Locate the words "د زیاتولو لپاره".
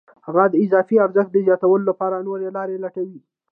1.33-2.25